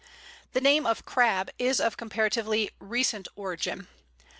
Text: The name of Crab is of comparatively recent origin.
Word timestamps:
The 0.53 0.61
name 0.61 0.87
of 0.87 1.05
Crab 1.05 1.51
is 1.59 1.79
of 1.79 1.95
comparatively 1.95 2.71
recent 2.79 3.27
origin. 3.35 3.87